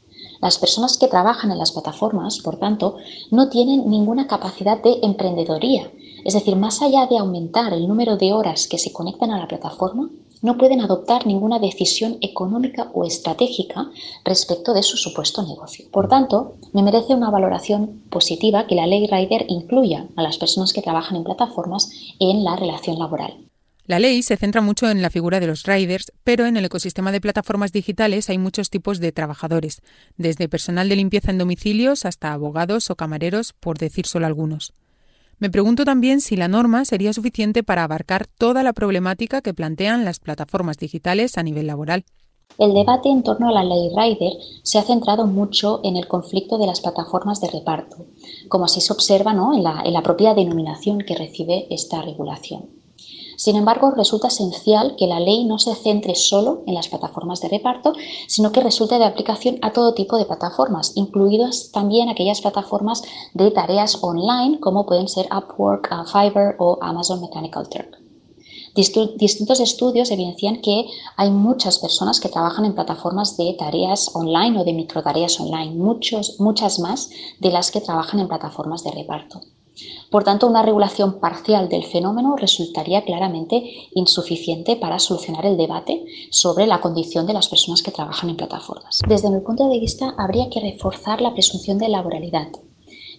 Las 0.41 0.57
personas 0.57 0.97
que 0.97 1.07
trabajan 1.07 1.51
en 1.51 1.59
las 1.59 1.71
plataformas, 1.71 2.39
por 2.39 2.57
tanto, 2.57 2.97
no 3.31 3.50
tienen 3.50 3.89
ninguna 3.89 4.27
capacidad 4.27 4.81
de 4.81 5.00
emprendedoría 5.03 5.91
es 6.25 6.34
decir, 6.34 6.55
más 6.55 6.82
allá 6.82 7.05
de 7.05 7.20
aumentar 7.20 7.72
el 7.72 7.88
número 7.88 8.17
de 8.17 8.34
horas 8.34 8.67
que 8.67 8.79
se 8.79 8.91
conectan 8.91 9.29
a 9.29 9.38
la 9.38 9.48
plataforma, 9.48 10.10
no 10.41 10.58
pueden 10.58 10.82
adoptar 10.82 11.25
ninguna 11.25 11.60
decisión 11.60 12.17
económica 12.22 12.89
o 12.94 13.05
estratégica 13.05 13.89
respecto 14.24 14.74
de 14.74 14.84
su 14.84 14.98
supuesto 14.98 15.44
negocio. 15.44 15.86
Por 15.91 16.08
tanto, 16.08 16.55
me 16.74 16.82
merece 16.82 17.13
una 17.13 17.29
valoración 17.29 18.01
positiva 18.10 18.65
que 18.65 18.75
la 18.75 18.88
ley 18.88 19.08
Rider 19.08 19.46
incluya 19.50 20.08
a 20.15 20.24
las 20.24 20.38
personas 20.38 20.74
que 20.74 20.82
trabajan 20.82 21.15
en 21.15 21.24
plataformas 21.24 21.91
en 22.20 22.44
la 22.44 22.55
relación 22.55 22.98
laboral. 22.98 23.46
La 23.86 24.00
ley 24.00 24.24
se 24.24 24.36
centra 24.36 24.62
mucho 24.62 24.89
en 24.89 25.03
la 25.03 25.12
figura 25.12 25.39
de 25.39 25.46
los 25.46 25.63
riders, 25.63 26.12
pero 26.24 26.48
en 26.48 26.58
el 26.58 26.65
ecosistema 26.65 27.12
de 27.12 27.22
plataformas 27.22 27.72
digitales 27.72 28.32
hay 28.32 28.39
muchos 28.39 28.72
tipos 28.72 29.00
de 29.00 29.12
trabajadores, 29.12 29.82
desde 30.17 30.50
personal 30.50 30.89
de 30.89 30.96
limpieza 30.96 31.29
en 31.29 31.38
domicilios 31.38 32.03
hasta 32.03 32.34
abogados 32.34 32.89
o 32.89 32.96
camareros, 32.96 33.53
por 33.53 33.77
decir 33.77 34.08
solo 34.08 34.25
algunos. 34.25 34.74
Me 35.37 35.49
pregunto 35.49 35.83
también 35.83 36.21
si 36.21 36.35
la 36.37 36.47
norma 36.47 36.85
sería 36.85 37.11
suficiente 37.11 37.63
para 37.63 37.83
abarcar 37.83 38.25
toda 38.25 38.63
la 38.63 38.73
problemática 38.73 39.41
que 39.41 39.53
plantean 39.53 40.05
las 40.05 40.19
plataformas 40.19 40.77
digitales 40.77 41.37
a 41.37 41.43
nivel 41.43 41.67
laboral. 41.67 42.05
El 42.57 42.73
debate 42.73 43.09
en 43.09 43.21
torno 43.21 43.49
a 43.49 43.51
la 43.51 43.63
ley 43.63 43.89
Rider 43.89 44.33
se 44.63 44.77
ha 44.77 44.83
centrado 44.83 45.27
mucho 45.27 45.81
en 45.83 45.97
el 45.97 46.07
conflicto 46.07 46.57
de 46.57 46.67
las 46.67 46.79
plataformas 46.79 47.41
de 47.41 47.49
reparto, 47.49 48.05
como 48.47 48.65
así 48.65 48.79
se 48.79 48.93
observa 48.93 49.31
en, 49.31 49.63
la, 49.63 49.81
en 49.83 49.91
la 49.91 50.01
propia 50.01 50.33
denominación 50.33 50.99
que 50.99 51.15
recibe 51.15 51.67
esta 51.69 52.01
regulación. 52.01 52.69
Sin 53.37 53.55
embargo, 53.55 53.91
resulta 53.91 54.27
esencial 54.27 54.95
que 54.97 55.07
la 55.07 55.19
ley 55.19 55.45
no 55.45 55.59
se 55.59 55.75
centre 55.75 56.15
solo 56.15 56.63
en 56.65 56.73
las 56.73 56.87
plataformas 56.87 57.41
de 57.41 57.49
reparto, 57.49 57.93
sino 58.27 58.51
que 58.51 58.61
resulte 58.61 58.97
de 58.97 59.05
aplicación 59.05 59.57
a 59.61 59.71
todo 59.71 59.93
tipo 59.93 60.17
de 60.17 60.25
plataformas, 60.25 60.93
incluidas 60.95 61.71
también 61.71 62.09
aquellas 62.09 62.41
plataformas 62.41 63.03
de 63.33 63.51
tareas 63.51 63.97
online 64.01 64.59
como 64.59 64.85
pueden 64.85 65.07
ser 65.07 65.27
Upwork, 65.35 65.89
uh, 65.91 66.05
Fiverr 66.05 66.55
o 66.59 66.77
Amazon 66.81 67.21
Mechanical 67.21 67.67
Turk. 67.69 68.05
Distintos 68.75 69.61
estudios 69.61 70.11
evidencian 70.11 70.61
que 70.61 70.85
hay 71.15 71.29
muchas 71.29 71.79
personas 71.79 72.19
que 72.19 72.27
trabajan 72.27 72.65
en 72.65 72.75
plataformas 72.75 73.37
de 73.37 73.55
tareas 73.57 74.11
online 74.13 74.59
o 74.59 74.65
de 74.65 74.73
microtareas 74.73 75.39
online, 75.39 75.75
muchos, 75.75 76.41
muchas 76.41 76.79
más 76.79 77.09
de 77.39 77.51
las 77.51 77.71
que 77.71 77.79
trabajan 77.79 78.19
en 78.19 78.27
plataformas 78.27 78.83
de 78.83 78.91
reparto. 78.91 79.39
Por 80.10 80.24
tanto, 80.24 80.48
una 80.48 80.62
regulación 80.62 81.20
parcial 81.20 81.67
del 81.70 81.84
fenómeno 81.84 82.36
resultaría 82.36 83.03
claramente 83.03 83.63
insuficiente 83.94 84.75
para 84.75 85.00
solucionar 85.00 85.46
el 85.46 85.58
debate 85.58 86.05
sobre 86.32 86.67
la 86.67 86.82
condición 86.82 87.27
de 87.27 87.34
las 87.34 87.50
personas 87.50 87.82
que 87.82 87.91
trabajan 87.91 88.29
en 88.29 88.38
plataformas. 88.38 89.00
Desde 89.08 89.29
mi 89.29 89.41
punto 89.41 89.67
de 89.67 89.79
vista, 89.79 90.13
habría 90.17 90.50
que 90.50 90.62
reforzar 90.62 91.22
la 91.22 91.34
presunción 91.34 91.77
de 91.77 91.89
laboralidad. 91.89 92.48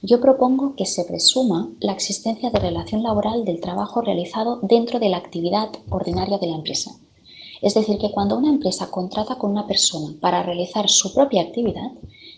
Yo 0.03 0.21
propongo 0.21 0.75
que 0.77 0.87
se 0.87 1.05
presuma 1.05 1.71
la 1.81 1.93
existencia 1.93 2.51
de 2.51 2.59
relación 2.59 3.03
laboral 3.03 3.45
del 3.45 3.61
trabajo 3.61 4.03
realizado 4.03 4.61
dentro 4.63 4.99
de 4.99 5.09
la 5.09 5.17
actividad 5.17 5.71
ordinaria 5.91 6.39
de 6.39 6.47
la 6.47 6.57
empresa. 6.57 6.93
Es 7.63 7.75
decir, 7.75 7.99
que 7.99 8.11
cuando 8.11 8.37
una 8.37 8.51
empresa 8.51 8.91
contrata 8.91 9.37
con 9.37 9.51
una 9.51 9.67
persona 9.67 10.15
para 10.21 10.43
realizar 10.43 10.89
su 10.89 11.15
propia 11.15 11.43
actividad, 11.43 11.93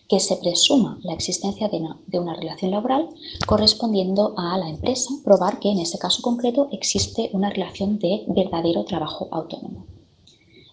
que 0.09 0.21
se 0.21 0.37
presuma 0.37 0.99
la 1.03 1.12
existencia 1.12 1.69
de 1.69 2.19
una, 2.19 2.35
relación 2.35 2.71
laboral 2.71 3.11
correspondiendo 3.47 4.35
a 4.38 4.57
la 4.57 4.71
empresa 4.71 5.11
probar 5.23 5.61
que 5.61 5.71
en 5.71 5.79
ese 5.79 5.99
caso 5.99 6.23
concreto 6.23 6.69
existe 6.73 7.29
una 7.35 7.50
relación 7.50 7.99
de 7.99 8.25
verdadero 8.29 8.85
trabajo 8.85 9.29
autónomo. 9.31 9.85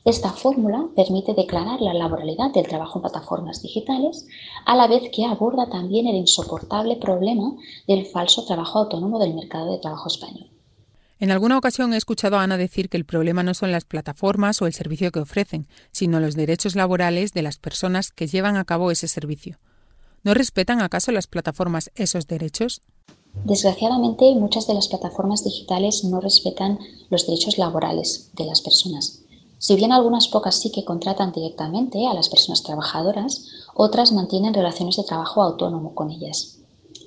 Esta 0.05 0.31
fórmula 0.31 0.87
permite 0.95 1.33
declarar 1.33 1.81
la 1.81 1.93
laboralidad 1.93 2.51
del 2.53 2.67
trabajo 2.67 2.99
en 2.99 3.01
plataformas 3.01 3.61
digitales, 3.61 4.27
a 4.65 4.75
la 4.75 4.87
vez 4.87 5.09
que 5.11 5.25
aborda 5.25 5.67
también 5.67 6.07
el 6.07 6.15
insoportable 6.15 6.95
problema 6.95 7.55
del 7.87 8.05
falso 8.05 8.45
trabajo 8.45 8.79
autónomo 8.79 9.19
del 9.19 9.33
mercado 9.33 9.71
de 9.71 9.79
trabajo 9.79 10.07
español. 10.07 10.54
En 11.25 11.31
alguna 11.31 11.57
ocasión 11.57 11.91
he 11.91 11.97
escuchado 11.97 12.37
a 12.37 12.43
Ana 12.43 12.55
decir 12.55 12.87
que 12.87 12.97
el 12.97 13.03
problema 13.03 13.41
no 13.41 13.55
son 13.55 13.71
las 13.71 13.83
plataformas 13.83 14.61
o 14.61 14.67
el 14.67 14.73
servicio 14.73 15.11
que 15.11 15.21
ofrecen, 15.21 15.67
sino 15.91 16.19
los 16.19 16.35
derechos 16.35 16.75
laborales 16.75 17.33
de 17.33 17.41
las 17.41 17.57
personas 17.57 18.11
que 18.11 18.27
llevan 18.27 18.57
a 18.57 18.63
cabo 18.63 18.91
ese 18.91 19.07
servicio. 19.07 19.57
¿No 20.23 20.35
respetan 20.35 20.83
acaso 20.83 21.11
las 21.11 21.25
plataformas 21.25 21.89
esos 21.95 22.27
derechos? 22.27 22.83
Desgraciadamente, 23.43 24.35
muchas 24.35 24.67
de 24.67 24.75
las 24.75 24.87
plataformas 24.87 25.43
digitales 25.43 26.03
no 26.03 26.21
respetan 26.21 26.77
los 27.09 27.25
derechos 27.25 27.57
laborales 27.57 28.29
de 28.35 28.45
las 28.45 28.61
personas. 28.61 29.23
Si 29.57 29.75
bien 29.75 29.93
algunas 29.93 30.27
pocas 30.27 30.53
sí 30.53 30.71
que 30.71 30.85
contratan 30.85 31.31
directamente 31.31 32.05
a 32.05 32.13
las 32.13 32.29
personas 32.29 32.61
trabajadoras, 32.61 33.47
otras 33.73 34.11
mantienen 34.11 34.53
relaciones 34.53 34.97
de 34.97 35.05
trabajo 35.05 35.41
autónomo 35.41 35.95
con 35.95 36.11
ellas. 36.11 36.59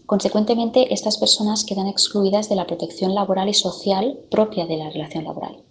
Consecuentemente, 0.09 0.95
estas 0.95 1.19
personas 1.19 1.67
quedan 1.67 1.87
excluidas 1.87 2.49
de 2.49 2.57
la 2.57 2.67
protección 2.67 3.15
laboral 3.15 3.51
y 3.51 3.53
social 3.53 4.19
propia 4.31 4.65
de 4.65 4.79
la 4.79 4.89
relación 4.89 5.25
laboral. 5.25 5.68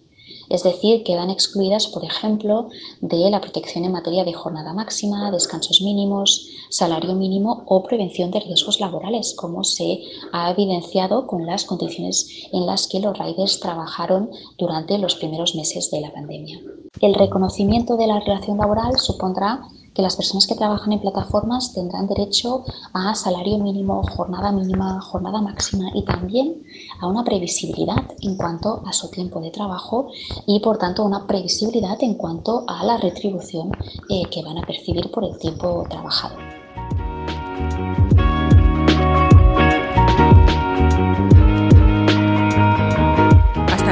Es 0.49 0.63
decir, 0.63 1.03
quedan 1.03 1.29
excluidas, 1.29 1.87
por 1.87 2.03
ejemplo, 2.03 2.69
de 3.01 3.29
la 3.29 3.41
protección 3.41 3.85
en 3.85 3.91
materia 3.91 4.23
de 4.23 4.33
jornada 4.33 4.73
máxima, 4.73 5.31
descansos 5.31 5.81
mínimos, 5.81 6.49
salario 6.69 7.13
mínimo 7.15 7.63
o 7.65 7.83
prevención 7.83 8.31
de 8.31 8.39
riesgos 8.39 8.79
laborales, 8.79 9.33
como 9.35 9.63
se 9.63 9.99
ha 10.31 10.51
evidenciado 10.51 11.27
con 11.27 11.45
las 11.45 11.65
condiciones 11.65 12.47
en 12.51 12.65
las 12.65 12.87
que 12.87 12.99
los 12.99 13.17
riders 13.17 13.59
trabajaron 13.59 14.29
durante 14.57 14.97
los 14.97 15.15
primeros 15.15 15.55
meses 15.55 15.91
de 15.91 16.01
la 16.01 16.13
pandemia. 16.13 16.59
El 17.01 17.13
reconocimiento 17.13 17.97
de 17.97 18.07
la 18.07 18.19
relación 18.19 18.57
laboral 18.57 18.97
supondrá 18.97 19.61
que 19.93 20.03
las 20.03 20.15
personas 20.15 20.45
que 20.45 20.53
trabajan 20.53 20.93
en 20.93 20.99
plataformas 20.99 21.73
tendrán 21.73 22.07
derecho 22.07 22.63
a 22.93 23.15
salario 23.15 23.57
mínimo, 23.57 24.03
jornada 24.03 24.51
mínima, 24.51 25.01
jornada 25.01 25.41
máxima 25.41 25.89
y 25.95 26.05
también 26.05 26.63
a 26.99 27.07
una 27.07 27.23
previsibilidad 27.23 28.03
en 28.21 28.37
cuanto 28.37 28.81
a 28.85 28.93
su 28.93 29.09
tiempo 29.09 29.39
de 29.41 29.51
trabajo 29.51 30.09
y 30.45 30.59
por 30.59 30.77
tanto 30.77 31.03
una 31.03 31.25
previsibilidad 31.27 31.97
en 32.01 32.15
cuanto 32.15 32.63
a 32.67 32.83
la 32.83 32.97
retribución 32.97 33.71
eh, 34.09 34.23
que 34.31 34.43
van 34.43 34.57
a 34.57 34.65
percibir 34.65 35.11
por 35.11 35.23
el 35.23 35.37
tiempo 35.37 35.85
trabajado. 35.89 36.37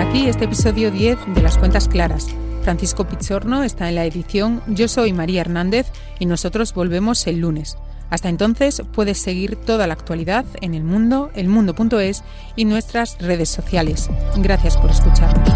aquí 0.08 0.28
este 0.28 0.46
episodio 0.46 0.92
10 0.92 1.34
de 1.34 1.42
Las 1.42 1.58
Cuentas 1.58 1.88
Claras. 1.88 2.28
Francisco 2.64 3.06
Pichorno 3.06 3.64
está 3.64 3.90
en 3.90 3.96
la 3.96 4.06
edición, 4.06 4.62
yo 4.68 4.88
soy 4.88 5.14
María 5.14 5.42
Hernández 5.42 5.88
y 6.20 6.26
nosotros 6.26 6.74
volvemos 6.74 7.28
el 7.28 7.40
lunes. 7.40 7.78
Hasta 8.10 8.30
entonces 8.30 8.82
puedes 8.94 9.18
seguir 9.18 9.56
toda 9.56 9.88
la 9.88 9.94
actualidad 9.94 10.46
en 10.62 10.74
el 10.74 10.84
mundo, 10.84 11.32
elmundo.es 11.36 12.24
y 12.56 12.66
nuestras 12.66 13.18
redes 13.20 13.50
sociales. 13.50 14.10
Gracias 14.38 14.78
por 14.78 14.92
escucharnos. 14.92 15.50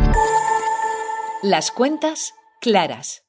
Las 1.41 1.71
cuentas 1.71 2.33
claras. 2.59 3.28